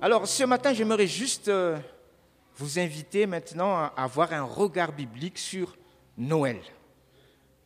Alors 0.00 0.26
ce 0.26 0.44
matin, 0.44 0.74
j'aimerais 0.74 1.06
juste 1.06 1.48
euh, 1.48 1.78
vous 2.56 2.78
inviter 2.78 3.26
maintenant 3.26 3.76
à 3.76 3.92
avoir 3.96 4.32
un 4.32 4.42
regard 4.42 4.92
biblique 4.92 5.38
sur 5.38 5.76
Noël. 6.18 6.60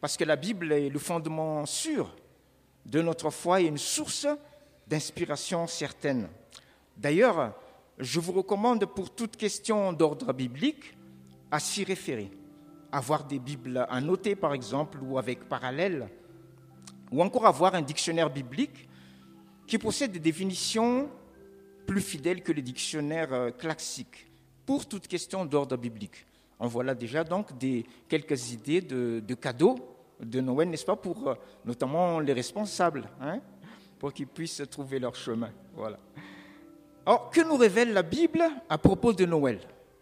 Parce 0.00 0.16
que 0.16 0.24
la 0.24 0.36
Bible 0.36 0.72
est 0.72 0.88
le 0.88 0.98
fondement 0.98 1.66
sûr 1.66 2.14
de 2.86 3.02
notre 3.02 3.30
foi 3.30 3.60
et 3.60 3.66
une 3.66 3.78
source 3.78 4.26
d'inspiration 4.86 5.66
certaine. 5.66 6.28
D'ailleurs, 6.96 7.54
je 7.98 8.20
vous 8.20 8.32
recommande 8.32 8.84
pour 8.86 9.10
toute 9.10 9.36
question 9.36 9.92
d'ordre 9.92 10.32
biblique 10.32 10.96
à 11.50 11.58
s'y 11.58 11.82
référer. 11.82 12.30
Avoir 12.92 13.24
des 13.24 13.38
Bibles 13.38 13.86
à 13.88 14.00
noter, 14.00 14.36
par 14.36 14.54
exemple, 14.54 14.98
ou 15.02 15.18
avec 15.18 15.48
parallèle, 15.48 16.08
ou 17.10 17.22
encore 17.22 17.46
avoir 17.46 17.74
un 17.74 17.82
dictionnaire 17.82 18.30
biblique 18.30 18.88
qui 19.66 19.78
possède 19.78 20.12
des 20.12 20.20
définitions 20.20 21.10
plus 21.88 22.02
fidèles 22.02 22.42
que 22.42 22.52
les 22.52 22.60
dictionnaires 22.60 23.32
euh, 23.32 23.50
classiques 23.50 24.30
pour 24.66 24.86
toute 24.86 25.08
question 25.08 25.46
d'ordre 25.46 25.78
biblique. 25.78 26.26
En 26.58 26.68
voilà 26.68 26.94
déjà 26.94 27.24
donc 27.24 27.56
des, 27.56 27.86
quelques 28.06 28.52
idées 28.52 28.82
de, 28.82 29.34
cadeaux 29.34 29.78
de 30.20 30.40
Noël, 30.40 30.68
n'est-ce 30.68 30.84
pas, 30.84 30.96
pour 30.96 31.28
euh, 31.28 31.34
notamment 31.64 32.20
les 32.20 32.34
responsables, 32.34 33.08
hein, 33.22 33.40
pour 33.98 34.12
qu'ils 34.12 34.26
puissent 34.26 34.62
trouver 34.70 34.98
leur 34.98 35.14
chemin. 35.14 35.50
Voilà. 35.74 35.98
Alors, 37.06 37.30
que 37.30 37.40
nous 37.40 37.56
révèle 37.56 37.94
la 37.94 38.02
Bible 38.02 38.42
à 38.68 38.76
propos 38.76 39.14
de 39.14 39.24
Noël? 39.24 39.58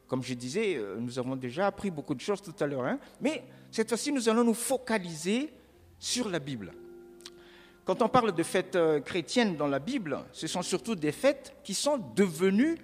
Comme 0.08 0.24
je 0.24 0.34
disais, 0.34 0.74
euh, 0.77 0.96
nous 0.98 1.20
avons 1.20 1.36
déjà 1.36 1.68
appris 1.68 1.92
beaucoup 1.92 2.16
de 2.16 2.20
choses 2.20 2.42
tout 2.42 2.55
à 2.58 2.66
l'heure, 2.66 2.84
hein, 2.84 2.98
mais 3.20 3.44
cette 3.70 3.88
fois-ci, 3.88 4.10
nous 4.10 4.28
allons 4.28 4.42
nous 4.42 4.55
focaliser 4.55 5.52
sur 6.00 6.28
la 6.28 6.41
Bible. 6.41 6.72
Quand 7.86 8.02
on 8.02 8.08
parle 8.08 8.34
de 8.34 8.42
fêtes 8.42 8.76
euh, 8.76 9.00
chrétiennes 9.00 9.56
dans 9.56 9.68
la 9.68 9.78
Bible, 9.78 10.18
ce 10.32 10.46
sont 10.46 10.60
surtout 10.60 10.94
des 10.94 11.12
fêtes 11.12 11.56
qui 11.64 11.72
sont 11.72 11.98
devenues 12.14 12.77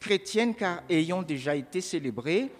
chrétiennes 0.00 0.56
car 0.56 0.82
ayant 0.88 1.22
déjà 1.22 1.54
été 1.54 1.80
célébrées 1.80 2.50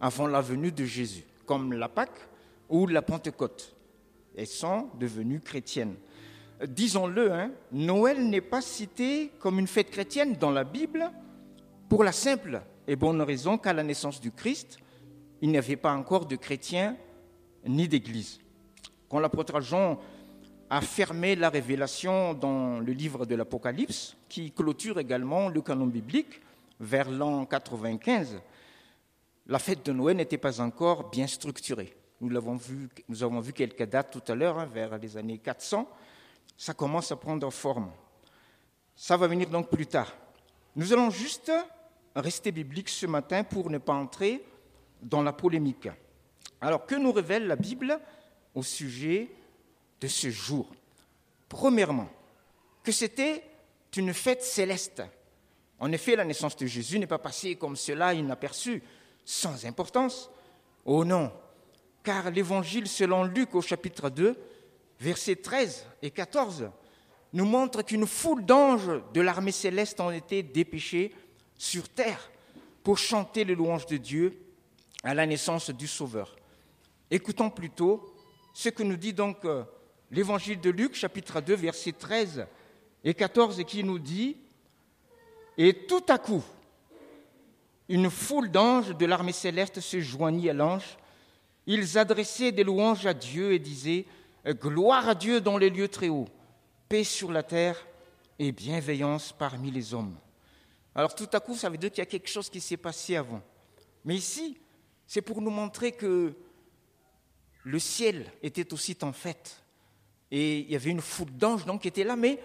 avant 0.00 0.28
la 0.28 0.40
venue 0.40 0.70
de 0.70 0.84
Jésus, 0.84 1.24
comme 1.44 1.72
la 1.72 1.88
Pâque 1.88 2.28
ou 2.68 2.86
la 2.86 3.02
Pentecôte. 3.02 3.74
Elles 4.36 4.46
sont 4.46 4.90
devenues 5.00 5.40
chrétiennes 5.40 5.96
disons-le, 6.66 7.32
hein, 7.32 7.50
Noël 7.72 8.28
n'est 8.28 8.40
pas 8.40 8.60
cité 8.60 9.30
comme 9.38 9.58
une 9.58 9.66
fête 9.66 9.90
chrétienne 9.90 10.36
dans 10.38 10.50
la 10.50 10.64
Bible 10.64 11.10
pour 11.88 12.04
la 12.04 12.12
simple 12.12 12.62
et 12.86 12.96
bonne 12.96 13.20
raison 13.20 13.58
qu'à 13.58 13.72
la 13.72 13.82
naissance 13.82 14.20
du 14.20 14.30
Christ, 14.30 14.78
il 15.40 15.50
n'y 15.50 15.58
avait 15.58 15.76
pas 15.76 15.92
encore 15.92 16.26
de 16.26 16.36
chrétiens 16.36 16.96
ni 17.66 17.88
d'église. 17.88 18.40
Quand 19.08 19.18
l'apôtre 19.18 19.60
Jean 19.60 19.98
a 20.72 20.80
fermé 20.80 21.36
la 21.36 21.50
révélation 21.50 22.32
dans 22.32 22.80
le 22.80 22.92
livre 22.94 23.26
de 23.26 23.34
l'Apocalypse, 23.34 24.16
qui 24.26 24.52
clôture 24.52 24.98
également 24.98 25.50
le 25.50 25.60
canon 25.60 25.86
biblique 25.86 26.40
vers 26.80 27.10
l'an 27.10 27.44
95, 27.44 28.40
la 29.48 29.58
fête 29.58 29.84
de 29.84 29.92
Noël 29.92 30.16
n'était 30.16 30.38
pas 30.38 30.62
encore 30.62 31.10
bien 31.10 31.26
structurée. 31.26 31.94
Nous, 32.22 32.30
l'avons 32.30 32.56
vu, 32.56 32.88
nous 33.06 33.22
avons 33.22 33.40
vu 33.40 33.52
quelques 33.52 33.84
dates 33.84 34.12
tout 34.12 34.32
à 34.32 34.34
l'heure, 34.34 34.58
hein, 34.58 34.64
vers 34.64 34.96
les 34.96 35.14
années 35.18 35.36
400 35.36 35.86
ça 36.56 36.72
commence 36.72 37.12
à 37.12 37.16
prendre 37.16 37.50
forme. 37.50 37.90
Ça 38.94 39.16
va 39.18 39.26
venir 39.26 39.50
donc 39.50 39.68
plus 39.68 39.86
tard. 39.86 40.10
Nous 40.74 40.92
allons 40.92 41.10
juste 41.10 41.52
rester 42.16 42.50
bibliques 42.50 42.88
ce 42.88 43.06
matin 43.06 43.44
pour 43.44 43.68
ne 43.68 43.78
pas 43.78 43.94
entrer 43.94 44.42
dans 45.02 45.22
la 45.22 45.32
polémique. 45.32 45.88
Alors, 46.60 46.86
que 46.86 46.94
nous 46.94 47.12
révèle 47.12 47.46
la 47.46 47.56
Bible 47.56 47.98
au 48.54 48.62
sujet 48.62 49.28
de 50.02 50.08
ce 50.08 50.28
jour 50.30 50.68
Premièrement, 51.48 52.08
que 52.82 52.92
c'était 52.92 53.44
une 53.96 54.14
fête 54.14 54.42
céleste. 54.42 55.02
En 55.78 55.92
effet, 55.92 56.16
la 56.16 56.24
naissance 56.24 56.56
de 56.56 56.66
Jésus 56.66 56.98
n'est 56.98 57.06
pas 57.06 57.18
passée 57.18 57.56
comme 57.56 57.76
cela 57.76 58.14
inaperçu, 58.14 58.82
sans 59.22 59.66
importance. 59.66 60.30
Oh 60.86 61.04
non, 61.04 61.30
car 62.02 62.30
l'évangile 62.30 62.88
selon 62.88 63.24
Luc 63.24 63.54
au 63.54 63.60
chapitre 63.60 64.08
2 64.08 64.34
versets 64.98 65.36
13 65.36 65.84
et 66.00 66.10
14, 66.10 66.70
nous 67.34 67.44
montrent 67.44 67.82
qu'une 67.82 68.06
foule 68.06 68.46
d'anges 68.46 69.02
de 69.12 69.20
l'armée 69.20 69.52
céleste 69.52 70.00
ont 70.00 70.10
été 70.10 70.42
dépêchés 70.42 71.14
sur 71.58 71.88
terre 71.90 72.30
pour 72.82 72.96
chanter 72.96 73.44
les 73.44 73.54
louanges 73.54 73.86
de 73.86 73.98
Dieu 73.98 74.40
à 75.02 75.12
la 75.12 75.26
naissance 75.26 75.68
du 75.68 75.86
Sauveur. 75.86 76.34
Écoutons 77.10 77.50
plutôt 77.50 78.14
ce 78.54 78.70
que 78.70 78.82
nous 78.82 78.96
dit 78.96 79.12
donc 79.12 79.44
euh, 79.44 79.64
l'évangile 80.12 80.60
de 80.60 80.70
Luc, 80.70 80.94
chapitre 80.94 81.40
2, 81.40 81.54
versets 81.54 81.92
13 81.92 82.46
et 83.02 83.14
14, 83.14 83.64
qui 83.64 83.82
nous 83.82 83.98
dit 83.98 84.36
Et 85.56 85.86
tout 85.86 86.04
à 86.08 86.18
coup, 86.18 86.44
une 87.88 88.10
foule 88.10 88.50
d'anges 88.50 88.94
de 88.96 89.06
l'armée 89.06 89.32
céleste 89.32 89.80
se 89.80 90.00
joignit 90.00 90.50
à 90.50 90.52
l'ange. 90.52 90.98
Ils 91.66 91.98
adressaient 91.98 92.52
des 92.52 92.62
louanges 92.62 93.06
à 93.06 93.14
Dieu 93.14 93.52
et 93.52 93.58
disaient 93.58 94.04
Gloire 94.46 95.08
à 95.08 95.14
Dieu 95.14 95.40
dans 95.40 95.56
les 95.56 95.70
lieux 95.70 95.88
très 95.88 96.08
hauts, 96.08 96.28
paix 96.88 97.04
sur 97.04 97.32
la 97.32 97.42
terre 97.42 97.86
et 98.38 98.52
bienveillance 98.52 99.32
parmi 99.32 99.70
les 99.70 99.94
hommes. 99.94 100.16
Alors 100.94 101.14
tout 101.14 101.28
à 101.32 101.40
coup, 101.40 101.56
ça 101.56 101.70
veut 101.70 101.78
dire 101.78 101.90
qu'il 101.90 102.00
y 102.00 102.02
a 102.02 102.06
quelque 102.06 102.28
chose 102.28 102.50
qui 102.50 102.60
s'est 102.60 102.76
passé 102.76 103.16
avant. 103.16 103.40
Mais 104.04 104.16
ici, 104.16 104.58
c'est 105.06 105.22
pour 105.22 105.40
nous 105.40 105.50
montrer 105.50 105.92
que 105.92 106.34
le 107.64 107.78
ciel 107.78 108.30
était 108.42 108.74
aussi 108.74 108.96
en 109.02 109.12
fête. 109.12 109.61
Et 110.34 110.60
il 110.60 110.70
y 110.70 110.76
avait 110.76 110.90
une 110.90 111.02
foule 111.02 111.30
d'anges 111.30 111.64
qui 111.78 111.88
étaient 111.88 112.04
là, 112.04 112.16
mais 112.16 112.40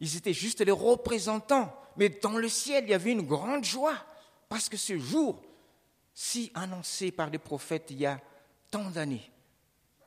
ils 0.00 0.16
étaient 0.16 0.32
juste 0.32 0.62
les 0.62 0.72
représentants. 0.72 1.70
Mais 1.98 2.08
dans 2.08 2.38
le 2.38 2.48
ciel, 2.48 2.84
il 2.84 2.90
y 2.90 2.94
avait 2.94 3.12
une 3.12 3.26
grande 3.26 3.64
joie, 3.64 3.96
parce 4.48 4.70
que 4.70 4.78
ce 4.78 4.98
jour, 4.98 5.42
si 6.14 6.50
annoncé 6.54 7.12
par 7.12 7.28
les 7.28 7.38
prophètes 7.38 7.88
il 7.90 8.00
y 8.00 8.06
a 8.06 8.18
tant 8.70 8.90
d'années, 8.90 9.30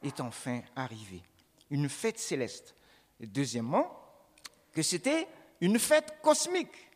est 0.01 0.19
enfin 0.19 0.61
arrivé. 0.75 1.21
Une 1.69 1.89
fête 1.89 2.17
céleste. 2.17 2.73
Et 3.19 3.27
deuxièmement, 3.27 3.87
que 4.73 4.81
c'était 4.81 5.27
une 5.61 5.77
fête 5.77 6.15
cosmique. 6.23 6.89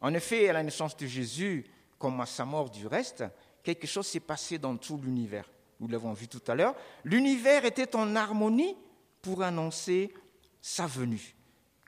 En 0.00 0.14
effet, 0.14 0.48
à 0.48 0.54
la 0.54 0.62
naissance 0.62 0.96
de 0.96 1.06
Jésus, 1.06 1.66
comme 1.98 2.18
à 2.22 2.26
sa 2.26 2.46
mort 2.46 2.70
du 2.70 2.86
reste, 2.86 3.22
quelque 3.62 3.86
chose 3.86 4.06
s'est 4.06 4.18
passé 4.20 4.56
dans 4.56 4.78
tout 4.78 4.96
l'univers. 4.96 5.50
Nous 5.78 5.88
l'avons 5.88 6.14
vu 6.14 6.26
tout 6.26 6.42
à 6.46 6.54
l'heure. 6.54 6.74
L'univers 7.04 7.66
était 7.66 7.94
en 7.94 8.16
harmonie 8.16 8.74
pour 9.22 9.42
annoncer 9.42 10.12
sa 10.60 10.86
venue. 10.86 11.34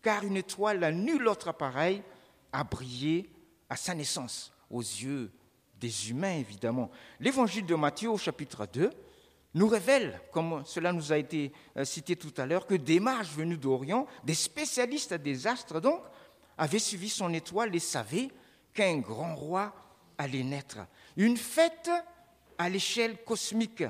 Car 0.03 0.25
une 0.25 0.37
étoile 0.37 0.83
à 0.85 0.93
nul 0.93 1.29
autre 1.29 1.49
appareil 1.49 2.03
a 2.53 2.65
brillé 2.65 3.31
à 3.69 3.77
sa 3.77 3.95
naissance, 3.95 4.53
aux 4.71 4.81
yeux 4.81 5.31
des 5.79 6.11
humains 6.11 6.37
évidemment. 6.37 6.91
L'évangile 7.21 7.67
de 7.67 7.75
Matthieu 7.75 8.11
au 8.11 8.19
chapitre 8.19 8.67
2 8.73 8.91
nous 9.55 9.69
révèle, 9.69 10.21
comme 10.33 10.63
cela 10.65 10.93
nous 10.93 11.13
a 11.13 11.19
été 11.19 11.53
euh, 11.77 11.85
cité 11.85 12.15
tout 12.17 12.33
à 12.37 12.47
l'heure, 12.47 12.67
que 12.67 12.75
des 12.75 13.01
mages 13.01 13.33
venus 13.33 13.59
d'Orient, 13.59 14.07
des 14.25 14.35
spécialistes 14.35 15.15
des 15.15 15.47
astres 15.47 15.81
donc, 15.81 16.03
avaient 16.57 16.79
suivi 16.79 17.09
son 17.09 17.33
étoile 17.33 17.75
et 17.75 17.81
savaient 17.81 18.29
qu'un 18.73 18.99
grand 18.99 19.35
roi 19.35 19.75
allait 20.19 20.45
naître. 20.45 20.79
Une 21.17 21.37
fête 21.37 21.91
à 22.59 22.69
l'échelle 22.69 23.25
cosmique. 23.25 23.85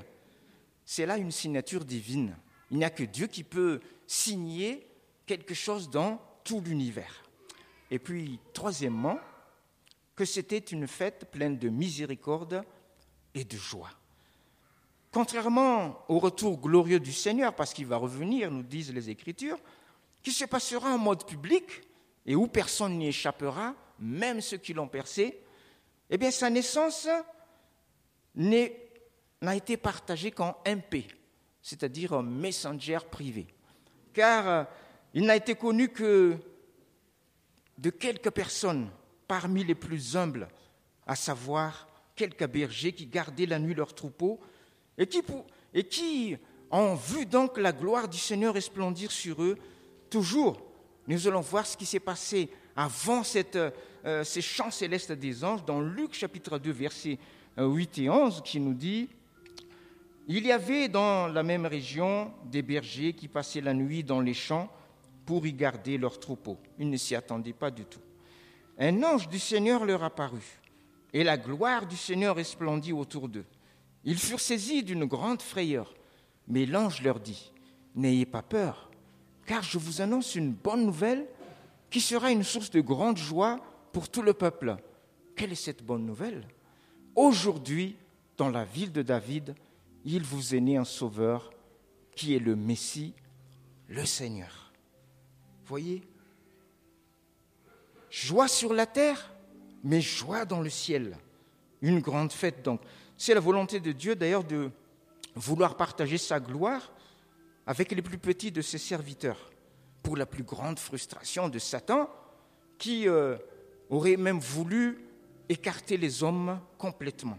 C'est 0.84 1.04
là 1.04 1.18
une 1.18 1.32
signature 1.32 1.84
divine. 1.84 2.36
Il 2.70 2.78
n'y 2.78 2.84
a 2.84 2.90
que 2.90 3.04
Dieu 3.04 3.26
qui 3.26 3.44
peut 3.44 3.80
signer 4.06 4.86
quelque 5.26 5.54
chose 5.54 5.90
dans 5.90 6.20
tout 6.44 6.60
l'univers. 6.60 7.22
Et 7.90 7.98
puis, 7.98 8.38
troisièmement, 8.52 9.18
que 10.14 10.24
c'était 10.24 10.58
une 10.58 10.86
fête 10.86 11.30
pleine 11.30 11.58
de 11.58 11.68
miséricorde 11.68 12.62
et 13.34 13.44
de 13.44 13.56
joie. 13.56 13.90
Contrairement 15.12 16.04
au 16.08 16.18
retour 16.18 16.58
glorieux 16.58 17.00
du 17.00 17.12
Seigneur, 17.12 17.54
parce 17.54 17.72
qu'il 17.72 17.86
va 17.86 17.96
revenir, 17.96 18.50
nous 18.50 18.62
disent 18.62 18.92
les 18.92 19.10
Écritures, 19.10 19.58
qui 20.22 20.30
se 20.30 20.44
passera 20.44 20.94
en 20.94 20.98
mode 20.98 21.26
public 21.26 21.64
et 22.26 22.36
où 22.36 22.46
personne 22.46 22.98
n'y 22.98 23.08
échappera, 23.08 23.74
même 23.98 24.40
ceux 24.40 24.58
qui 24.58 24.72
l'ont 24.72 24.88
percé, 24.88 25.42
eh 26.10 26.18
bien 26.18 26.30
sa 26.30 26.50
naissance 26.50 27.08
n'a 28.34 29.56
été 29.56 29.76
partagée 29.76 30.30
qu'en 30.30 30.56
MP, 30.66 31.06
c'est-à-dire 31.62 32.12
un 32.12 32.22
messenger 32.22 32.98
privé. 33.10 33.46
Car 34.12 34.48
euh, 34.48 34.64
il 35.14 35.24
n'a 35.24 35.36
été 35.36 35.54
connu 35.54 35.88
que 35.88 36.36
de 37.78 37.90
quelques 37.90 38.30
personnes 38.30 38.90
parmi 39.26 39.64
les 39.64 39.74
plus 39.74 40.16
humbles, 40.16 40.48
à 41.06 41.16
savoir 41.16 41.88
quelques 42.14 42.46
bergers 42.46 42.92
qui 42.92 43.06
gardaient 43.06 43.46
la 43.46 43.58
nuit 43.58 43.74
leurs 43.74 43.94
troupeaux 43.94 44.38
et 44.98 45.06
qui, 45.06 45.22
et 45.72 45.84
qui 45.84 46.36
ont 46.70 46.94
vu 46.94 47.26
donc 47.26 47.58
la 47.58 47.72
gloire 47.72 48.08
du 48.08 48.18
Seigneur 48.18 48.54
resplendir 48.54 49.10
sur 49.10 49.42
eux, 49.42 49.56
toujours, 50.10 50.60
nous 51.06 51.26
allons 51.26 51.40
voir 51.40 51.66
ce 51.66 51.76
qui 51.76 51.86
s'est 51.86 52.00
passé 52.00 52.50
avant 52.76 53.24
cette, 53.24 53.56
euh, 53.56 54.24
ces 54.24 54.42
chants 54.42 54.70
célestes 54.70 55.12
des 55.12 55.44
anges 55.44 55.64
dans 55.64 55.80
Luc 55.80 56.14
chapitre 56.14 56.58
2, 56.58 56.70
versets 56.70 57.18
8 57.56 57.98
et 57.98 58.10
11, 58.10 58.42
qui 58.44 58.60
nous 58.60 58.74
dit, 58.74 59.08
Il 60.32 60.46
y 60.46 60.52
avait 60.52 60.86
dans 60.86 61.26
la 61.26 61.42
même 61.42 61.66
région 61.66 62.32
des 62.44 62.62
bergers 62.62 63.14
qui 63.14 63.26
passaient 63.26 63.60
la 63.60 63.74
nuit 63.74 64.04
dans 64.04 64.20
les 64.20 64.32
champs 64.32 64.70
pour 65.26 65.44
y 65.44 65.52
garder 65.52 65.98
leurs 65.98 66.20
troupeaux. 66.20 66.56
Ils 66.78 66.88
ne 66.88 66.96
s'y 66.96 67.16
attendaient 67.16 67.52
pas 67.52 67.72
du 67.72 67.84
tout. 67.84 67.98
un 68.78 69.02
ange 69.02 69.28
du 69.28 69.40
Seigneur 69.40 69.84
leur 69.84 70.04
apparut, 70.04 70.60
et 71.12 71.24
la 71.24 71.36
gloire 71.36 71.84
du 71.84 71.96
Seigneur 71.96 72.36
resplendit 72.36 72.92
autour 72.92 73.28
d'eux. 73.28 73.44
Ils 74.04 74.20
furent 74.20 74.38
saisis 74.38 74.84
d'une 74.84 75.04
grande 75.04 75.42
frayeur, 75.42 75.92
mais 76.46 76.64
l'ange 76.64 77.02
leur 77.02 77.18
dit, 77.18 77.50
N'ayez 77.96 78.24
pas 78.24 78.42
peur, 78.42 78.88
car 79.46 79.64
je 79.64 79.78
vous 79.78 80.00
annonce 80.00 80.36
une 80.36 80.52
bonne 80.52 80.86
nouvelle 80.86 81.26
qui 81.90 82.00
sera 82.00 82.30
une 82.30 82.44
source 82.44 82.70
de 82.70 82.80
grande 82.80 83.18
joie 83.18 83.58
pour 83.90 84.08
tout 84.08 84.22
le 84.22 84.32
peuple. 84.32 84.76
Quelle 85.34 85.50
est 85.50 85.56
cette 85.56 85.82
bonne 85.82 86.06
nouvelle? 86.06 86.46
Aujourd'hui, 87.16 87.96
dans 88.36 88.48
la 88.48 88.64
ville 88.64 88.92
de 88.92 89.02
David, 89.02 89.56
il 90.04 90.22
vous 90.22 90.54
est 90.54 90.60
né 90.60 90.76
un 90.76 90.84
sauveur 90.84 91.50
qui 92.16 92.34
est 92.34 92.38
le 92.38 92.56
Messie, 92.56 93.14
le 93.88 94.04
Seigneur. 94.04 94.72
Voyez 95.64 96.02
Joie 98.10 98.48
sur 98.48 98.74
la 98.74 98.86
terre, 98.86 99.32
mais 99.84 100.00
joie 100.00 100.44
dans 100.44 100.60
le 100.60 100.70
ciel. 100.70 101.16
Une 101.80 102.00
grande 102.00 102.32
fête 102.32 102.62
donc. 102.62 102.80
C'est 103.16 103.34
la 103.34 103.40
volonté 103.40 103.78
de 103.78 103.92
Dieu 103.92 104.16
d'ailleurs 104.16 104.44
de 104.44 104.70
vouloir 105.36 105.76
partager 105.76 106.18
sa 106.18 106.40
gloire 106.40 106.90
avec 107.66 107.92
les 107.92 108.02
plus 108.02 108.18
petits 108.18 108.50
de 108.50 108.62
ses 108.62 108.78
serviteurs, 108.78 109.50
pour 110.02 110.16
la 110.16 110.26
plus 110.26 110.42
grande 110.42 110.78
frustration 110.78 111.48
de 111.48 111.58
Satan, 111.58 112.10
qui 112.78 113.08
euh, 113.08 113.36
aurait 113.90 114.16
même 114.16 114.40
voulu 114.40 114.98
écarter 115.48 115.96
les 115.96 116.24
hommes 116.24 116.58
complètement. 116.78 117.38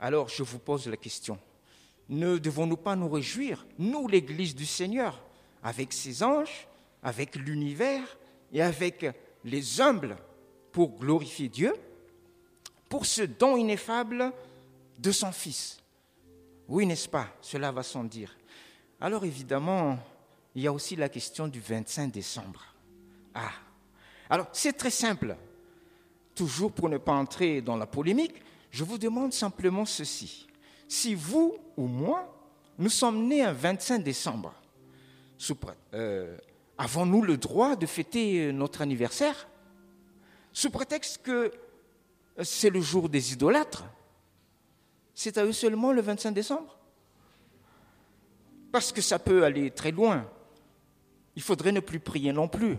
Alors 0.00 0.28
je 0.28 0.42
vous 0.42 0.58
pose 0.58 0.88
la 0.88 0.96
question, 0.96 1.38
ne 2.08 2.38
devons-nous 2.38 2.78
pas 2.78 2.96
nous 2.96 3.08
réjouir, 3.08 3.66
nous 3.78 4.08
l'Église 4.08 4.54
du 4.54 4.64
Seigneur, 4.64 5.22
avec 5.62 5.92
ses 5.92 6.22
anges, 6.22 6.66
avec 7.02 7.36
l'univers 7.36 8.18
et 8.52 8.62
avec 8.62 9.06
les 9.44 9.80
humbles 9.80 10.16
pour 10.72 10.98
glorifier 10.98 11.48
Dieu, 11.48 11.74
pour 12.88 13.04
ce 13.04 13.22
don 13.22 13.56
ineffable 13.56 14.32
de 14.98 15.12
son 15.12 15.32
Fils? 15.32 15.78
Oui, 16.66 16.86
n'est-ce 16.86 17.08
pas? 17.08 17.28
Cela 17.42 17.70
va 17.70 17.82
sans 17.82 18.04
dire. 18.04 18.36
Alors 19.00 19.24
évidemment, 19.24 19.98
il 20.54 20.62
y 20.62 20.66
a 20.66 20.72
aussi 20.72 20.96
la 20.96 21.08
question 21.08 21.46
du 21.46 21.60
25 21.60 22.10
décembre. 22.10 22.64
Ah, 23.34 23.52
alors 24.30 24.48
c'est 24.52 24.72
très 24.72 24.90
simple. 24.90 25.36
Toujours 26.34 26.72
pour 26.72 26.88
ne 26.88 26.98
pas 26.98 27.12
entrer 27.12 27.60
dans 27.60 27.76
la 27.76 27.86
polémique, 27.86 28.42
je 28.70 28.84
vous 28.84 28.98
demande 28.98 29.32
simplement 29.32 29.84
ceci. 29.84 30.46
Si 30.88 31.14
vous 31.14 31.56
ou 31.76 31.86
moi, 31.86 32.36
nous 32.78 32.88
sommes 32.88 33.26
nés 33.26 33.42
un 33.42 33.52
25 33.52 34.02
décembre, 34.02 34.54
euh, 35.94 36.36
avons-nous 36.78 37.22
le 37.22 37.36
droit 37.36 37.76
de 37.76 37.86
fêter 37.86 38.52
notre 38.52 38.82
anniversaire? 38.82 39.48
Sous 40.52 40.70
prétexte 40.70 41.22
que 41.22 41.52
c'est 42.42 42.70
le 42.70 42.80
jour 42.80 43.08
des 43.08 43.32
idolâtres 43.32 43.84
C'est 45.14 45.38
à 45.38 45.44
eux 45.44 45.52
seulement 45.52 45.92
le 45.92 46.00
25 46.00 46.32
décembre? 46.32 46.78
Parce 48.72 48.92
que 48.92 49.02
ça 49.02 49.18
peut 49.18 49.44
aller 49.44 49.70
très 49.70 49.90
loin. 49.90 50.26
Il 51.36 51.42
faudrait 51.42 51.72
ne 51.72 51.80
plus 51.80 52.00
prier 52.00 52.32
non 52.32 52.48
plus, 52.48 52.78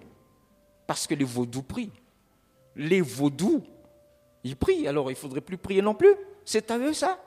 parce 0.87 1.07
que 1.07 1.15
les 1.15 1.25
vaudous 1.25 1.63
prient. 1.63 1.91
Les 2.75 3.01
vaudous, 3.01 3.63
ils 4.43 4.55
prient, 4.55 4.87
alors 4.87 5.09
il 5.09 5.13
ne 5.13 5.19
faudrait 5.19 5.41
plus 5.41 5.57
prier 5.57 5.81
non 5.81 5.93
plus. 5.93 6.15
C'est 6.43 6.69
à 6.71 6.77
eux 6.77 6.93
ça 6.93 7.19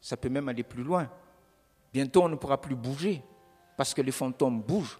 Ça 0.00 0.16
peut 0.16 0.28
même 0.28 0.48
aller 0.48 0.62
plus 0.62 0.82
loin. 0.82 1.08
Bientôt, 1.92 2.22
on 2.22 2.28
ne 2.28 2.36
pourra 2.36 2.60
plus 2.60 2.74
bouger 2.74 3.22
parce 3.76 3.94
que 3.94 4.02
les 4.02 4.12
fantômes 4.12 4.62
bougent. 4.62 4.98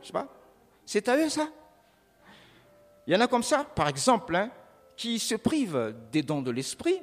Je 0.00 0.06
sais 0.06 0.12
pas? 0.12 0.28
C'est 0.84 1.08
à 1.08 1.16
eux 1.16 1.28
ça. 1.28 1.48
Il 3.06 3.14
y 3.14 3.16
en 3.16 3.20
a 3.20 3.26
comme 3.26 3.42
ça, 3.42 3.64
par 3.64 3.88
exemple, 3.88 4.36
hein, 4.36 4.50
qui 4.96 5.18
se 5.18 5.34
privent 5.34 5.94
des 6.12 6.22
dons 6.22 6.42
de 6.42 6.50
l'esprit 6.50 7.00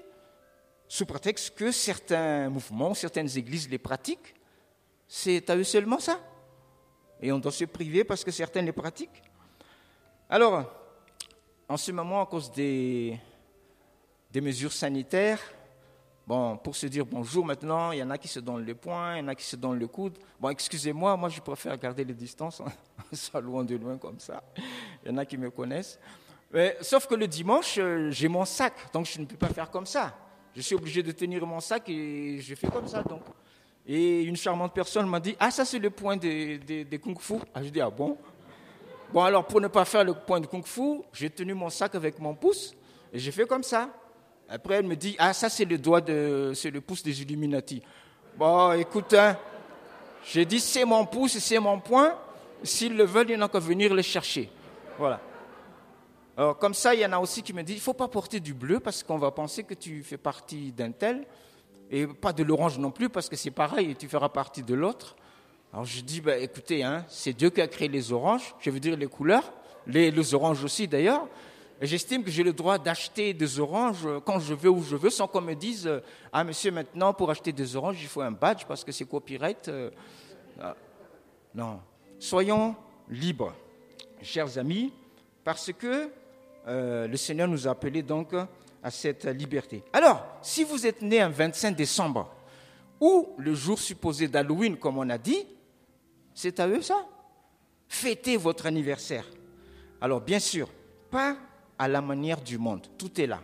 sous 0.88 1.06
prétexte 1.06 1.56
que 1.56 1.71
certains 1.71 2.50
mouvements, 2.50 2.94
certaines 2.94 3.38
églises 3.38 3.69
les 3.69 3.77
pratiquent. 3.77 4.33
C'est 5.07 5.50
à 5.50 5.56
eux 5.56 5.63
seulement 5.63 6.00
ça. 6.00 6.19
Et 7.21 7.31
on 7.31 7.39
doit 7.39 7.51
se 7.51 7.65
priver 7.65 8.03
parce 8.03 8.24
que 8.24 8.31
certains 8.31 8.62
les 8.62 8.71
pratiquent. 8.71 9.21
Alors, 10.30 10.64
en 11.68 11.76
ce 11.76 11.92
moment, 11.92 12.22
à 12.22 12.26
cause 12.28 12.52
des, 12.52 13.20
des 14.31 14.42
mesures 14.42 14.74
sanitaires, 14.74 15.40
Bon, 16.30 16.58
pour 16.58 16.76
se 16.76 16.86
dire 16.86 17.08
bonjour 17.08 17.44
maintenant, 17.44 17.92
il 17.92 17.98
y 17.98 18.04
en 18.04 18.10
a 18.12 18.18
qui 18.20 18.28
se 18.28 18.40
donnent 18.40 18.64
le 18.64 18.76
poing, 18.76 19.16
il 19.16 19.22
y 19.22 19.24
en 19.24 19.30
a 19.30 19.34
qui 19.34 19.44
se 19.44 19.56
donnent 19.56 19.80
le 19.80 19.88
coude. 19.88 20.16
Bon, 20.40 20.50
excusez-moi, 20.50 21.18
moi 21.18 21.28
je 21.28 21.42
préfère 21.42 21.76
garder 21.76 22.06
les 22.06 22.14
distances, 22.14 22.62
ça 23.12 23.42
loin 23.42 23.64
de 23.64 23.76
loin 23.76 23.98
comme 23.98 24.20
ça. 24.20 24.44
Il 25.04 25.10
y 25.10 25.12
en 25.12 25.18
a 25.18 25.26
qui 25.26 25.40
me 25.40 25.50
connaissent. 25.50 26.00
Mais, 26.54 26.78
sauf 26.81 27.08
que 27.08 27.16
le 27.16 27.28
dimanche, 27.28 27.80
euh, 27.80 28.12
j'ai 28.12 28.28
mon 28.28 28.46
sac, 28.46 28.76
donc 28.94 29.08
je 29.08 29.20
ne 29.20 29.26
peux 29.26 29.38
pas 29.38 29.50
faire 29.50 29.72
comme 29.72 29.88
ça. 29.88 30.16
Je 30.56 30.62
suis 30.62 30.76
obligé 30.76 31.02
de 31.02 31.12
tenir 31.14 31.44
mon 31.48 31.60
sac 31.60 31.90
et 31.90 32.40
je 32.40 32.54
fais 32.54 32.68
comme 32.68 32.88
ça. 32.88 33.02
Donc. 33.02 33.24
Et 33.88 34.22
une 34.22 34.36
charmante 34.36 34.76
personne 34.76 35.10
m'a 35.10 35.20
dit 35.20 35.36
Ah, 35.40 35.50
ça 35.50 35.66
c'est 35.66 35.80
le 35.80 35.90
point 35.90 36.16
des, 36.16 36.60
des, 36.60 37.00
kung-fu. 37.00 37.40
Ah, 37.56 37.64
je 37.64 37.70
dis 37.70 37.81
Ah 37.81 37.90
bon? 37.90 38.16
Bon, 39.11 39.23
alors 39.23 39.45
pour 39.45 39.59
ne 39.59 39.67
pas 39.67 39.85
faire 39.85 40.03
le 40.03 40.13
point 40.13 40.39
de 40.39 40.45
kung-fu, 40.45 41.01
j'ai 41.11 41.29
tenu 41.29 41.53
mon 41.56 41.69
sac 41.69 41.95
avec 41.95 42.19
mon 42.19 42.35
pouce 42.35 42.75
et 43.11 43.17
j'ai 43.17 43.31
fait 43.31 43.47
comme 43.47 43.63
ça. 43.63 43.89
Après, 44.47 44.75
elle 44.75 44.85
me 44.85 44.95
dit, 44.95 45.15
ah, 45.19 45.33
ça, 45.33 45.50
c'est 45.50 45.65
le 45.65 45.77
doigt 45.77 46.01
de, 46.01 46.51
c'est 46.56 46.71
le 46.71 46.81
pouce 46.81 47.03
des 47.03 47.21
Illuminati. 47.21 47.81
Bon, 48.35 48.71
écoute, 48.73 49.13
hein, 49.13 49.38
j'ai 50.23 50.45
dit, 50.45 50.59
c'est 50.59 50.85
mon 50.85 51.06
pouce, 51.06 51.38
c'est 51.39 51.59
mon 51.59 51.79
point. 51.79 52.15
S'ils 52.63 52.95
le 52.95 53.03
veulent, 53.03 53.29
il 53.29 53.38
n'y 53.38 53.44
a 53.44 53.47
qu'à 53.47 53.59
venir 53.59 53.94
le 53.94 54.01
chercher. 54.01 54.50
Voilà. 54.97 55.19
Alors, 56.35 56.57
comme 56.57 56.73
ça, 56.73 56.94
il 56.94 57.01
y 57.01 57.06
en 57.06 57.11
a 57.11 57.19
aussi 57.19 57.44
qui 57.44 57.53
me 57.53 57.63
disent, 57.63 57.77
il 57.77 57.79
ne 57.79 57.83
faut 57.83 57.94
pas 57.94 58.07
porter 58.07 58.39
du 58.39 58.53
bleu 58.53 58.79
parce 58.79 59.03
qu'on 59.03 59.17
va 59.17 59.31
penser 59.31 59.63
que 59.63 59.73
tu 59.73 60.03
fais 60.03 60.17
partie 60.17 60.71
d'un 60.71 60.91
tel. 60.91 61.25
Et 61.91 62.06
pas 62.06 62.33
de 62.33 62.44
l'orange 62.44 62.77
non 62.77 62.91
plus 62.91 63.09
parce 63.09 63.27
que 63.27 63.35
c'est 63.35 63.51
pareil, 63.51 63.91
et 63.91 63.95
tu 63.95 64.07
feras 64.07 64.29
partie 64.29 64.61
de 64.61 64.75
l'autre. 64.75 65.15
Alors 65.71 65.86
je 65.86 66.01
dis, 66.01 66.19
bah, 66.19 66.38
écoutez, 66.38 66.83
hein, 66.83 67.06
c'est 67.07 67.33
Dieu 67.33 67.51
qui 67.51 67.62
a 67.62 67.68
créé 67.68 67.88
les 67.88 68.12
oranges, 68.12 68.56
je 68.60 68.71
veux 68.71 68.80
dire 68.80 68.98
les 68.98 69.07
couleurs, 69.07 69.54
les, 69.86 70.33
oranges 70.33 70.63
aussi 70.63 70.88
d'ailleurs. 70.88 71.27
J'estime 71.81 72.24
que 72.24 72.31
j'ai 72.31 72.44
le 72.44 72.51
droit 72.51 72.77
d'acheter 72.77 73.33
des 73.33 73.60
oranges 73.60 74.06
quand 74.25 74.39
je 74.39 74.54
veux 74.54 74.69
où 74.69 74.83
je 74.83 74.95
veux, 74.95 75.10
sans 75.10 75.27
qu'on 75.27 75.42
me 75.42 75.54
dise 75.54 75.89
Ah, 76.33 76.44
monsieur, 76.44 76.71
maintenant, 76.71 77.13
pour 77.13 77.30
acheter 77.31 77.54
des 77.54 77.75
oranges, 77.75 78.01
il 78.01 78.07
faut 78.07 78.21
un 78.21 78.31
badge 78.31 78.66
parce 78.68 78.83
que 78.83 78.92
c'est 78.92 79.06
copyright. 79.06 79.69
Euh, 79.69 79.89
ah. 80.60 80.75
Non. 81.56 81.80
Soyons 82.18 82.75
libres, 83.10 83.54
chers 84.21 84.57
amis, 84.57 84.92
parce 85.44 85.71
que 85.71 86.09
euh, 86.68 87.07
le 87.07 87.16
Seigneur 87.16 87.47
nous 87.47 87.68
a 87.68 87.71
appelés 87.71 88.04
donc 88.04 88.33
à 88.83 88.92
cette 88.92 89.26
liberté. 89.26 89.83
Alors, 89.94 90.26
si 90.42 90.66
vous 90.66 90.85
êtes 90.85 91.02
né 91.02 91.21
un 91.21 91.30
25 91.30 91.76
décembre, 91.76 92.30
ou 92.99 93.30
le 93.38 93.54
jour 93.54 93.80
supposé 93.80 94.28
d'Halloween, 94.28 94.76
comme 94.76 94.97
on 94.97 95.09
a 95.09 95.18
dit, 95.18 95.47
c'est 96.40 96.62
à 96.62 96.69
eux 96.69 96.81
ça? 96.81 97.06
Fêtez 97.90 98.38
votre 98.38 98.66
anniversaire. 98.66 99.26
Alors, 100.00 100.22
bien 100.22 100.40
sûr, 100.40 100.69
pas 101.12 101.36
à 101.78 101.90
la 101.90 102.02
manière 102.02 102.40
du 102.40 102.58
monde. 102.58 102.88
Tout 102.98 103.19
est 103.19 103.28
là. 103.28 103.42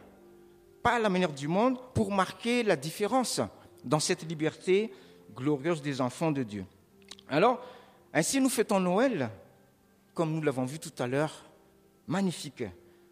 Pas 0.82 0.94
à 0.94 1.00
la 1.00 1.10
manière 1.10 1.34
du 1.34 1.50
monde 1.50 1.78
pour 1.94 2.10
marquer 2.10 2.64
la 2.64 2.78
différence 2.78 3.42
dans 3.84 4.00
cette 4.00 4.26
liberté 4.26 4.94
glorieuse 5.36 5.82
des 5.82 6.00
enfants 6.00 6.32
de 6.32 6.44
Dieu. 6.44 6.64
Alors, 7.28 7.60
ainsi 8.14 8.40
nous 8.40 8.48
fêtons 8.48 8.80
Noël, 8.80 9.30
comme 10.14 10.32
nous 10.32 10.42
l'avons 10.42 10.64
vu 10.64 10.80
tout 10.80 10.94
à 10.98 11.06
l'heure, 11.06 11.44
magnifique, 12.08 12.64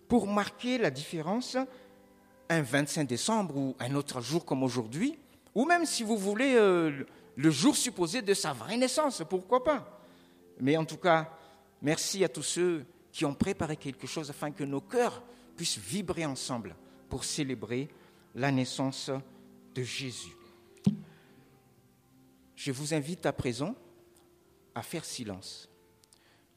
pour 0.07 0.27
marquer 0.27 0.77
la 0.77 0.91
différence 0.91 1.57
un 2.47 2.61
25 2.61 3.05
décembre 3.05 3.57
ou 3.57 3.75
un 3.81 3.95
autre 3.95 4.21
jour 4.21 4.45
comme 4.45 4.63
aujourd'hui, 4.63 5.19
ou 5.53 5.65
même 5.65 5.85
si 5.85 6.03
vous 6.03 6.15
voulez 6.15 6.55
euh, 6.55 7.05
le 7.35 7.49
jour 7.49 7.75
supposé 7.75 8.21
de 8.21 8.33
sa 8.33 8.53
vraie 8.53 8.77
naissance, 8.77 9.23
pourquoi 9.29 9.63
pas. 9.63 10.01
Mais 10.59 10.77
en 10.77 10.85
tout 10.85 10.97
cas, 10.97 11.31
merci 11.81 12.23
à 12.23 12.29
tous 12.29 12.43
ceux 12.43 12.85
qui 13.11 13.25
ont 13.25 13.33
préparé 13.33 13.77
quelque 13.77 14.07
chose 14.07 14.29
afin 14.29 14.51
que 14.51 14.63
nos 14.63 14.81
cœurs 14.81 15.21
puissent 15.55 15.77
vibrer 15.77 16.25
ensemble 16.25 16.75
pour 17.09 17.23
célébrer 17.23 17.89
la 18.35 18.51
naissance 18.51 19.11
de 19.75 19.83
Jésus. 19.83 20.35
Je 22.55 22.71
vous 22.71 22.93
invite 22.93 23.25
à 23.25 23.33
présent 23.33 23.75
à 24.75 24.81
faire 24.81 25.05
silence. 25.05 25.69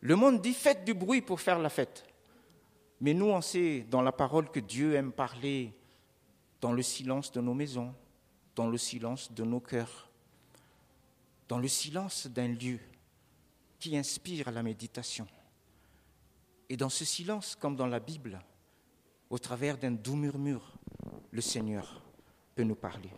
Le 0.00 0.16
monde 0.16 0.40
dit 0.40 0.54
faites 0.54 0.84
du 0.84 0.94
bruit 0.94 1.20
pour 1.20 1.40
faire 1.40 1.58
la 1.58 1.68
fête. 1.68 2.06
Mais 3.00 3.12
nous, 3.12 3.26
on 3.26 3.40
sait 3.40 3.86
dans 3.90 4.02
la 4.02 4.12
parole 4.12 4.50
que 4.50 4.60
Dieu 4.60 4.94
aime 4.94 5.12
parler 5.12 5.74
dans 6.60 6.72
le 6.72 6.82
silence 6.82 7.32
de 7.32 7.40
nos 7.40 7.54
maisons, 7.54 7.94
dans 8.54 8.68
le 8.68 8.78
silence 8.78 9.32
de 9.32 9.44
nos 9.44 9.60
cœurs, 9.60 10.10
dans 11.48 11.58
le 11.58 11.68
silence 11.68 12.26
d'un 12.26 12.48
lieu 12.48 12.78
qui 13.78 13.96
inspire 13.96 14.50
la 14.50 14.62
méditation. 14.62 15.26
Et 16.68 16.76
dans 16.76 16.88
ce 16.88 17.04
silence, 17.04 17.54
comme 17.54 17.76
dans 17.76 17.86
la 17.86 18.00
Bible, 18.00 18.40
au 19.30 19.38
travers 19.38 19.78
d'un 19.78 19.92
doux 19.92 20.16
murmure, 20.16 20.74
le 21.30 21.40
Seigneur 21.40 22.02
peut 22.54 22.64
nous 22.64 22.74
parler. 22.74 23.10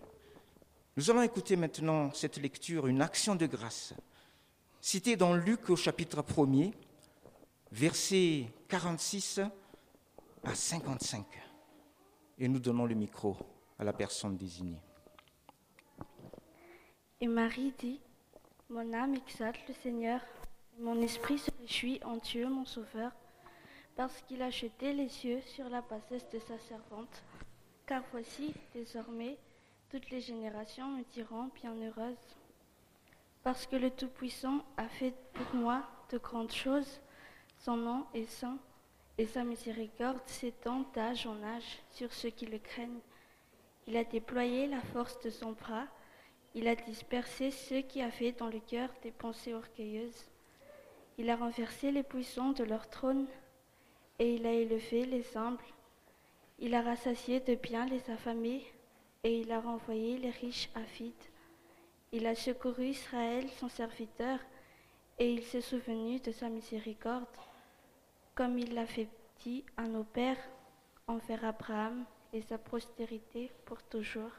Nous 0.97 1.11
allons 1.11 1.23
écouter 1.23 1.57
maintenant 1.57 2.13
cette 2.13 2.39
lecture, 2.39 2.87
une 2.87 3.01
action 3.01 3.35
de 3.35 3.47
grâce 3.47 3.95
cité 4.81 5.17
dans 5.17 5.35
Luc 5.35 5.71
au 5.71 5.77
chapitre 5.77 6.23
1er, 6.23 6.73
versets 7.73 8.47
46 8.69 9.41
à 10.45 10.55
55. 10.55 11.27
Et 12.39 12.49
nous 12.49 12.59
donnons 12.59 12.87
le 12.87 12.95
micro 12.95 13.37
à 13.79 13.85
la 13.85 13.93
personne 13.93 14.37
désignée. 14.37 14.81
Et 17.21 17.27
Marie 17.27 17.75
dit, 17.79 18.01
Mon 18.71 18.93
âme 18.93 19.15
exalte 19.15 19.67
le 19.67 19.73
Seigneur, 19.73 20.21
mon 20.79 21.01
esprit 21.01 21.39
se 21.39 21.51
réjouit 21.59 22.01
en 22.05 22.19
Dieu 22.19 22.47
mon 22.51 22.67
Sauveur, 22.67 23.13
parce 23.97 24.21
qu'il 24.21 24.43
a 24.43 24.51
jeté 24.51 24.93
les 24.93 25.25
yeux 25.25 25.41
sur 25.41 25.71
la 25.71 25.81
bassesse 25.81 26.29
de 26.29 26.39
sa 26.39 26.59
servante. 26.59 27.23
Car 27.87 28.03
voici, 28.13 28.53
désormais, 28.75 29.39
toutes 29.91 30.11
les 30.11 30.21
générations 30.21 30.87
me 30.89 31.03
diront 31.15 31.49
bienheureuse. 31.55 32.37
Parce 33.43 33.67
que 33.67 33.77
le 33.77 33.91
Tout-Puissant 33.91 34.63
a 34.77 34.87
fait 34.87 35.15
pour 35.33 35.55
moi 35.55 35.83
de 36.11 36.19
grandes 36.19 36.53
choses, 36.53 37.01
son 37.61 37.79
nom 37.79 38.05
est 38.13 38.29
saint, 38.29 38.59
et 39.17 39.25
sa 39.25 39.45
miséricorde 39.45 40.21
s'étend 40.27 40.85
d'âge 40.93 41.27
en 41.27 41.43
âge 41.43 41.79
sur 41.91 42.13
ceux 42.13 42.31
qui 42.31 42.45
le 42.45 42.59
craignent. 42.59 43.01
Il 43.87 43.97
a 43.97 44.05
déployé 44.05 44.67
la 44.67 44.83
force 44.83 45.19
de 45.21 45.31
son 45.31 45.53
bras, 45.53 45.87
il 46.55 46.67
a 46.69 46.75
dispersé 46.75 47.51
ceux 47.51 47.83
qui 47.83 48.03
avaient 48.03 48.33
dans 48.33 48.49
le 48.49 48.61
cœur 48.61 48.89
des 49.03 49.11
pensées 49.11 49.55
orgueilleuses. 49.55 50.25
Il 51.19 51.31
a 51.31 51.37
renversé 51.37 51.91
les 51.91 52.03
puissants 52.03 52.53
de 52.53 52.65
leur 52.65 52.89
trône, 52.89 53.27
et 54.19 54.35
il 54.35 54.47
a 54.47 54.53
élevé 54.53 55.05
les 55.05 55.37
humbles. 55.37 55.63
Il 56.59 56.75
a 56.75 56.83
rassasié 56.83 57.41
de 57.41 57.55
bien 57.55 57.87
les 57.87 58.11
affamés, 58.11 58.65
et 59.25 59.41
il 59.41 59.53
a 59.53 59.61
renvoyé 59.61 60.19
les 60.19 60.31
riches 60.31 60.71
avides. 60.75 61.15
Il 62.13 62.27
a 62.27 62.35
secouru 62.35 62.87
Israël, 62.87 63.49
son 63.59 63.69
serviteur, 63.69 64.39
et 65.19 65.33
il 65.33 65.45
s'est 65.45 65.61
souvenu 65.61 66.21
de 66.21 66.33
sa 66.33 66.49
miséricorde, 66.49 67.27
comme 68.35 68.59
il 68.59 68.75
l'a 68.75 68.87
fait 68.87 69.09
dit 69.45 69.65
à 69.77 69.83
nos 69.83 70.05
pères, 70.05 70.49
envers 71.07 71.45
Abraham 71.45 72.05
et 72.33 72.43
sa 72.43 72.59
postérité 72.59 73.51
pour 73.65 73.83
toujours. 73.83 74.31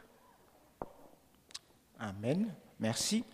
Amen. 2.00 2.54
Merci. 2.80 3.26